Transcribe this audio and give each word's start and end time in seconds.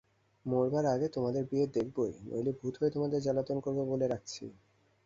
মরবার 0.45 0.85
আগে 0.85 1.07
তোমাদের 1.09 1.43
বিয়ে 1.45 1.65
দেখবই, 1.75 2.13
নইলে 2.25 2.51
ভূত 2.59 2.73
হয়ে 2.79 2.93
তোমাদের 2.95 3.19
জ্বালাতন 3.21 3.57
করব 3.65 3.79
বলে 3.91 4.05
রাখছি। 4.07 4.43